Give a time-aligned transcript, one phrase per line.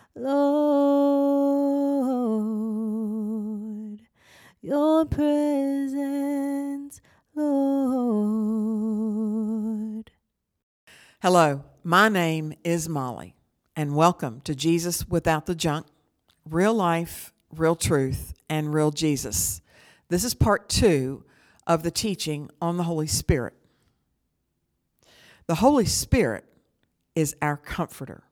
[0.13, 0.41] Lord.
[4.61, 6.99] Your presence,
[7.33, 8.51] Lord.
[11.21, 13.35] Hello, my name is Molly,
[13.73, 15.87] and welcome to Jesus Without the Junk
[16.49, 19.61] Real Life, Real Truth, and Real Jesus.
[20.09, 21.23] This is part two
[21.65, 23.53] of the teaching on the Holy Spirit.
[25.47, 26.43] The Holy Spirit
[27.15, 28.23] is our comforter,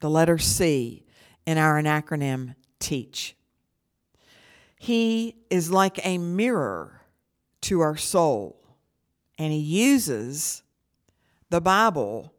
[0.00, 1.04] the letter C
[1.46, 3.36] in our acronym TEACH.
[4.78, 7.00] He is like a mirror
[7.62, 8.60] to our soul,
[9.38, 10.62] and He uses
[11.48, 12.32] the Bible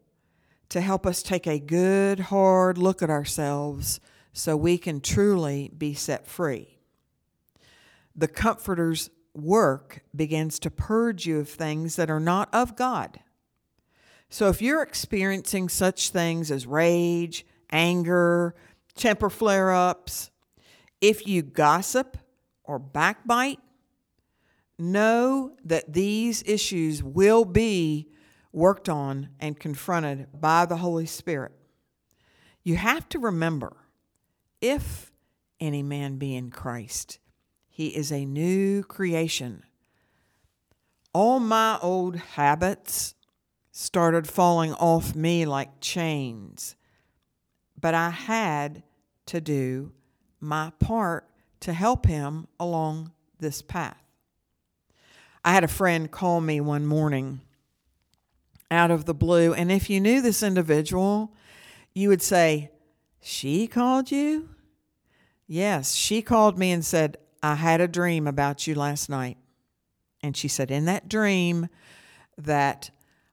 [0.68, 4.00] to help us take a good, hard look at ourselves
[4.32, 6.78] so we can truly be set free.
[8.14, 13.20] The Comforter's work begins to purge you of things that are not of God.
[14.28, 18.54] So if you're experiencing such things as rage, anger,
[18.98, 20.30] temper flare ups,
[21.00, 22.18] if you gossip
[22.64, 23.60] or backbite,
[24.78, 28.08] know that these issues will be
[28.52, 31.52] worked on and confronted by the Holy Spirit.
[32.62, 33.76] You have to remember
[34.60, 35.12] if
[35.60, 37.18] any man be in Christ,
[37.68, 39.62] he is a new creation.
[41.12, 43.14] All my old habits
[43.70, 46.76] started falling off me like chains,
[47.80, 48.82] but I had
[49.28, 49.92] to do
[50.40, 51.28] my part
[51.60, 54.02] to help him along this path.
[55.44, 57.40] I had a friend call me one morning
[58.70, 61.32] out of the blue, and if you knew this individual,
[61.94, 62.70] you would say,
[63.20, 64.50] She called you?
[65.46, 69.38] Yes, she called me and said, I had a dream about you last night.
[70.22, 71.68] And she said, In that dream,
[72.36, 72.90] that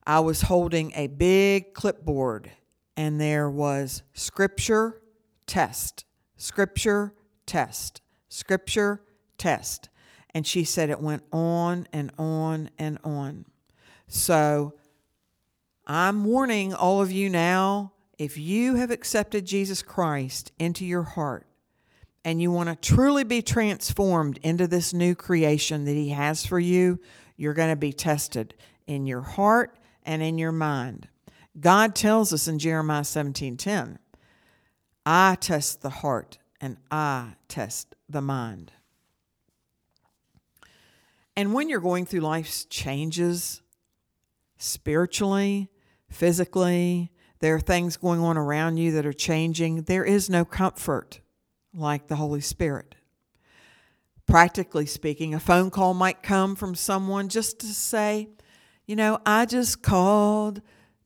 [0.07, 2.51] I was holding a big clipboard
[2.97, 5.01] and there was scripture,
[5.47, 6.06] test,
[6.38, 7.13] scripture,
[7.45, 9.01] test, scripture,
[9.38, 9.89] test.
[10.33, 13.45] And she said it went on and on and on.
[14.07, 14.73] So
[15.88, 21.45] I'm warning all of you now if you have accepted Jesus Christ into your heart
[22.23, 26.59] and you want to truly be transformed into this new creation that He has for
[26.59, 27.00] you,
[27.38, 28.53] you're going to be tested
[28.88, 31.07] in your heart and in your mind.
[31.59, 33.97] God tells us in Jeremiah 17:10,
[35.05, 38.71] I test the heart and I test the mind.
[41.35, 43.61] And when you're going through life's changes,
[44.57, 45.69] spiritually,
[46.09, 51.19] physically, there are things going on around you that are changing, there is no comfort
[51.74, 52.95] like the Holy Spirit.
[54.25, 58.30] Practically speaking, a phone call might come from someone just to say,
[58.88, 60.62] you know, I just called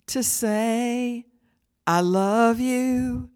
[0.07, 1.25] to say
[1.85, 3.29] I love you.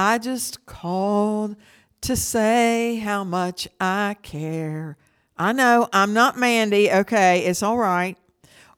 [0.00, 1.56] I just called
[2.00, 4.96] to say how much I care.
[5.36, 6.90] I know I'm not Mandy.
[6.90, 8.16] Okay, it's all right.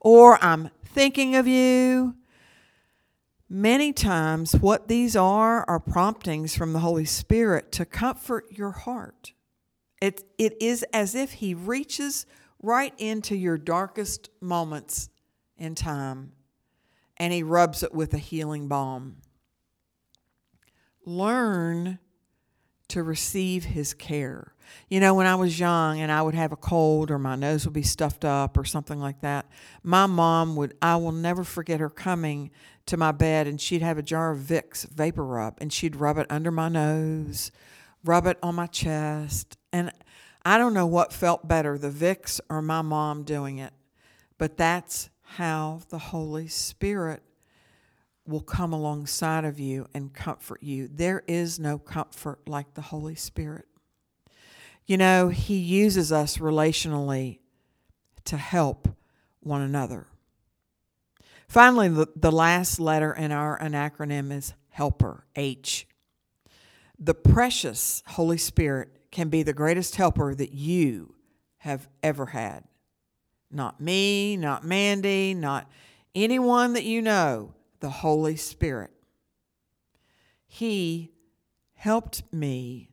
[0.01, 2.15] Or I'm thinking of you.
[3.47, 9.31] Many times, what these are are promptings from the Holy Spirit to comfort your heart.
[10.01, 12.25] It, it is as if He reaches
[12.61, 15.07] right into your darkest moments
[15.57, 16.33] in time
[17.15, 19.17] and he rubs it with a healing balm.
[21.05, 21.99] Learn
[22.89, 24.53] to receive his care.
[24.89, 27.65] You know, when I was young and I would have a cold or my nose
[27.65, 29.47] would be stuffed up or something like that,
[29.83, 32.51] my mom would, I will never forget her coming
[32.85, 36.27] to my bed and she'd have a jar of Vicks VapoRub and she'd rub it
[36.29, 37.51] under my nose,
[38.03, 39.57] rub it on my chest.
[39.71, 39.91] And
[40.45, 43.73] I don't know what felt better, the Vicks or my mom doing it,
[44.37, 47.23] but that's how the Holy Spirit
[48.25, 50.87] will come alongside of you and comfort you.
[50.87, 53.65] There is no comfort like the Holy Spirit.
[54.85, 57.39] You know, He uses us relationally
[58.25, 58.87] to help
[59.41, 60.07] one another.
[61.47, 65.85] Finally, the, the last letter in our acronym is helper, H.
[66.97, 71.15] The precious Holy Spirit can be the greatest helper that you
[71.57, 72.63] have ever had.
[73.51, 75.69] Not me, not Mandy, not
[76.15, 77.53] anyone that you know,
[77.83, 78.91] the Holy Spirit.
[80.47, 81.11] He
[81.73, 82.91] helped me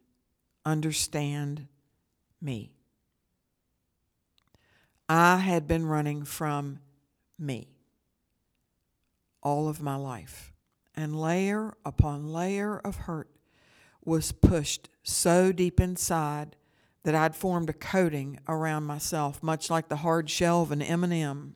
[0.67, 1.69] understand
[2.43, 2.73] me.
[5.09, 6.81] I had been running from
[7.39, 7.69] me
[9.45, 10.53] all of my life,
[10.97, 13.31] and layer upon layer of hurt
[14.05, 16.57] was pushed so deep inside
[17.05, 21.55] that I'd formed a coating around myself, much like the hard shell of an M&M.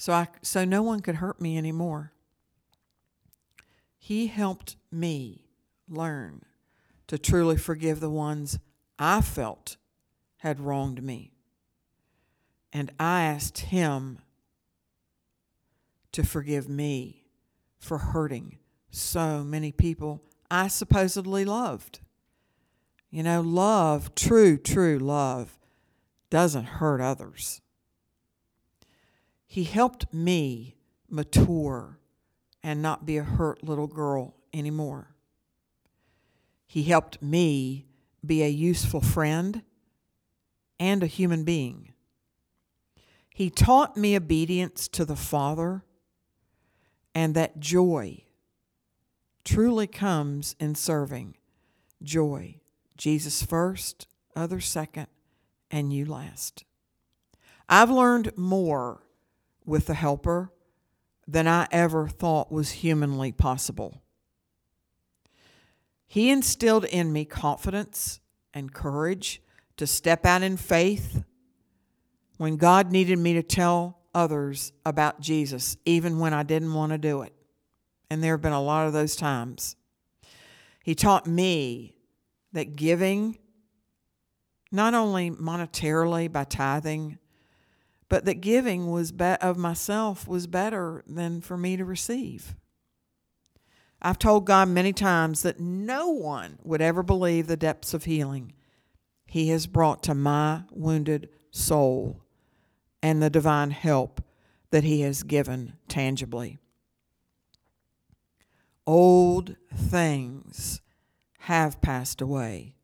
[0.00, 2.14] So I so no one could hurt me anymore.
[3.98, 5.44] He helped me
[5.90, 6.40] learn
[7.06, 8.58] to truly forgive the ones
[8.98, 9.76] I felt
[10.38, 11.32] had wronged me.
[12.72, 14.20] And I asked him
[16.12, 17.26] to forgive me
[17.78, 18.56] for hurting
[18.90, 22.00] so many people I supposedly loved.
[23.10, 25.58] You know, love, true, true love,
[26.30, 27.60] doesn't hurt others.
[29.50, 30.76] He helped me
[31.08, 31.98] mature
[32.62, 35.16] and not be a hurt little girl anymore.
[36.68, 37.86] He helped me
[38.24, 39.62] be a useful friend
[40.78, 41.94] and a human being.
[43.34, 45.82] He taught me obedience to the Father
[47.12, 48.22] and that joy
[49.44, 51.36] truly comes in serving.
[52.04, 52.60] Joy.
[52.96, 54.06] Jesus first,
[54.36, 55.08] others second,
[55.72, 56.64] and you last.
[57.68, 59.02] I've learned more
[59.70, 60.52] with the helper
[61.28, 64.02] than I ever thought was humanly possible.
[66.08, 68.18] He instilled in me confidence
[68.52, 69.40] and courage
[69.76, 71.22] to step out in faith
[72.36, 76.98] when God needed me to tell others about Jesus, even when I didn't want to
[76.98, 77.32] do it.
[78.10, 79.76] And there have been a lot of those times.
[80.82, 81.94] He taught me
[82.54, 83.38] that giving,
[84.72, 87.19] not only monetarily by tithing,
[88.10, 92.56] but that giving was be- of myself was better than for me to receive.
[94.02, 98.52] I've told God many times that no one would ever believe the depths of healing
[99.26, 102.22] He has brought to my wounded soul
[103.02, 104.20] and the divine help
[104.70, 106.58] that He has given tangibly.
[108.86, 110.80] Old things
[111.40, 112.74] have passed away,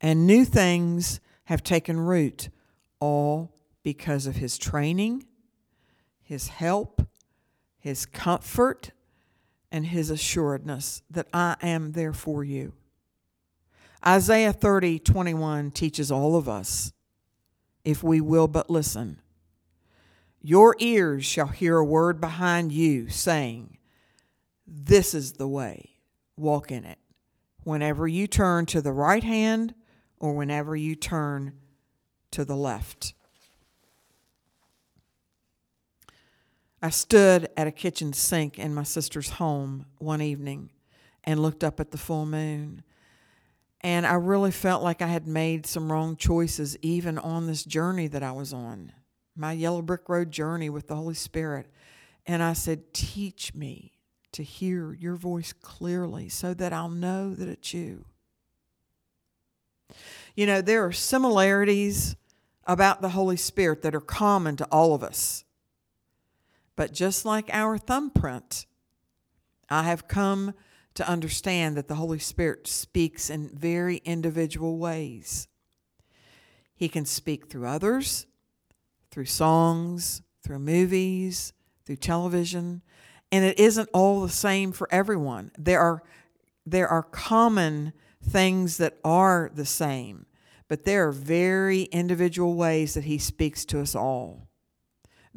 [0.00, 2.48] and new things have taken root,
[3.00, 3.57] all
[3.88, 5.24] because of His training,
[6.20, 7.08] His help,
[7.78, 8.90] His comfort,
[9.72, 12.74] and His assuredness that I am there for you.
[14.06, 16.92] Isaiah 30 21 teaches all of us
[17.82, 19.22] if we will but listen.
[20.42, 23.78] Your ears shall hear a word behind you saying,
[24.66, 25.92] This is the way,
[26.36, 26.98] walk in it.
[27.64, 29.74] Whenever you turn to the right hand
[30.18, 31.54] or whenever you turn
[32.32, 33.14] to the left.
[36.80, 40.70] I stood at a kitchen sink in my sister's home one evening
[41.24, 42.82] and looked up at the full moon.
[43.80, 48.06] And I really felt like I had made some wrong choices, even on this journey
[48.08, 48.92] that I was on,
[49.36, 51.66] my yellow brick road journey with the Holy Spirit.
[52.26, 53.92] And I said, Teach me
[54.32, 58.04] to hear your voice clearly so that I'll know that it's you.
[60.36, 62.14] You know, there are similarities
[62.66, 65.44] about the Holy Spirit that are common to all of us.
[66.78, 68.64] But just like our thumbprint,
[69.68, 70.54] I have come
[70.94, 75.48] to understand that the Holy Spirit speaks in very individual ways.
[76.76, 78.26] He can speak through others,
[79.10, 81.52] through songs, through movies,
[81.84, 82.82] through television,
[83.32, 85.50] and it isn't all the same for everyone.
[85.58, 86.04] There are
[86.64, 87.92] there are common
[88.22, 90.26] things that are the same,
[90.68, 94.47] but there are very individual ways that he speaks to us all.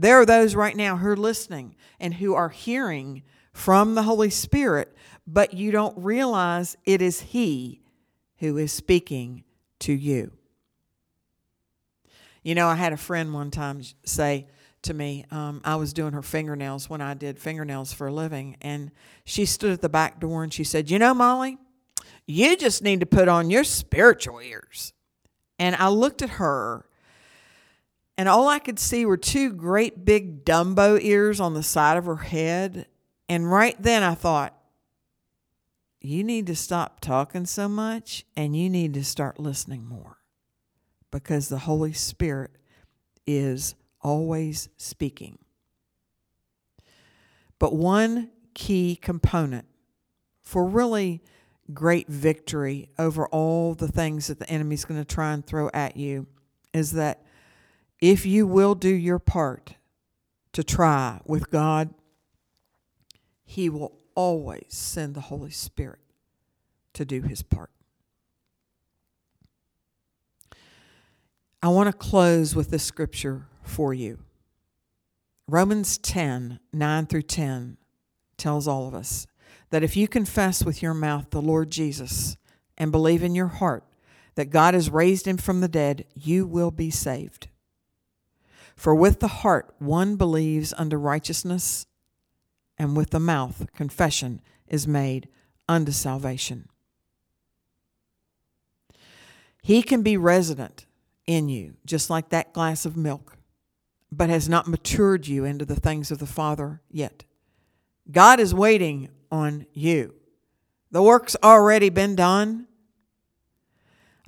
[0.01, 3.21] There are those right now who are listening and who are hearing
[3.53, 7.83] from the Holy Spirit, but you don't realize it is He
[8.39, 9.43] who is speaking
[9.81, 10.31] to you.
[12.41, 14.47] You know, I had a friend one time say
[14.81, 18.57] to me, um, I was doing her fingernails when I did fingernails for a living,
[18.59, 18.89] and
[19.23, 21.59] she stood at the back door and she said, You know, Molly,
[22.25, 24.93] you just need to put on your spiritual ears.
[25.59, 26.87] And I looked at her,
[28.17, 32.05] and all I could see were two great big Dumbo ears on the side of
[32.05, 32.87] her head.
[33.29, 34.55] And right then I thought,
[36.01, 40.17] you need to stop talking so much and you need to start listening more
[41.11, 42.51] because the Holy Spirit
[43.27, 45.37] is always speaking.
[47.59, 49.65] But one key component
[50.41, 51.21] for really
[51.73, 55.95] great victory over all the things that the enemy's going to try and throw at
[55.95, 56.25] you
[56.73, 57.23] is that
[58.01, 59.75] if you will do your part
[60.53, 61.93] to try with God,
[63.45, 65.99] He will always send the Holy Spirit
[66.93, 67.69] to do His part.
[71.63, 74.19] I want to close with this scripture for you.
[75.47, 77.77] Romans 10 9 through 10
[78.37, 79.27] tells all of us
[79.69, 82.35] that if you confess with your mouth the Lord Jesus
[82.77, 83.83] and believe in your heart
[84.35, 87.49] that God has raised him from the dead, you will be saved.
[88.81, 91.85] For with the heart one believes unto righteousness,
[92.79, 95.27] and with the mouth confession is made
[95.69, 96.67] unto salvation.
[99.61, 100.87] He can be resident
[101.27, 103.37] in you, just like that glass of milk,
[104.11, 107.23] but has not matured you into the things of the Father yet.
[108.11, 110.15] God is waiting on you.
[110.89, 112.65] The work's already been done.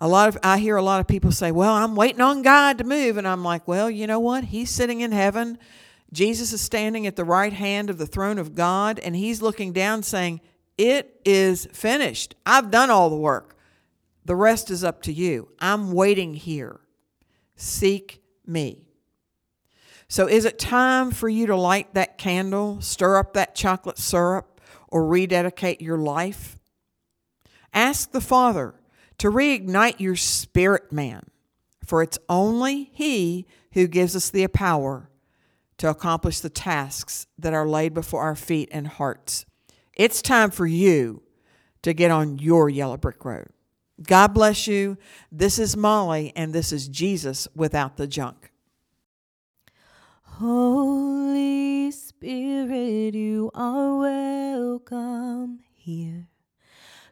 [0.04, 2.78] A lot of I hear a lot of people say, "Well, I'm waiting on God
[2.80, 4.44] to move." And I'm like, "Well, you know what?
[4.44, 5.58] He's sitting in heaven.
[6.12, 9.72] Jesus is standing at the right hand of the throne of God, and he's looking
[9.72, 10.42] down saying,
[10.78, 12.36] "It is finished.
[12.46, 13.56] I've done all the work.
[14.26, 15.48] The rest is up to you.
[15.60, 16.82] I'm waiting here.
[17.56, 18.84] Seek me."
[20.10, 24.60] So, is it time for you to light that candle, stir up that chocolate syrup,
[24.90, 26.60] or rededicate your life?
[27.74, 28.76] Ask the Father
[29.18, 31.24] to reignite your spirit man,
[31.86, 35.10] for it's only He who gives us the power
[35.78, 39.46] to accomplish the tasks that are laid before our feet and hearts.
[39.96, 41.24] It's time for you
[41.82, 43.48] to get on your yellow brick road.
[44.02, 44.98] God bless you.
[45.32, 48.52] This is Molly, and this is Jesus without the junk.
[50.24, 56.28] Holy Spirit, you are welcome here.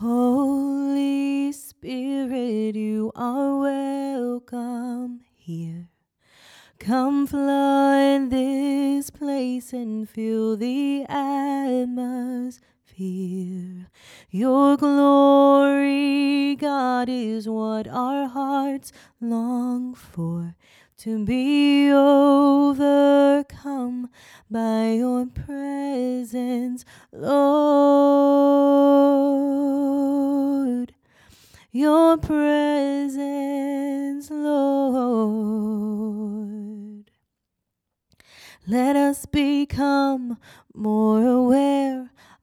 [0.00, 5.88] Holy Spirit, you are welcome here.
[6.80, 12.73] Come flood this place and fill the atmosphere.
[12.96, 20.54] Your glory, God, is what our hearts long for.
[20.98, 22.78] To be overcome
[24.48, 27.34] by your presence, Lord.
[31.72, 33.10] Your presence,
[34.30, 35.74] Lord.
[38.66, 40.38] Let us become
[40.72, 42.10] more aware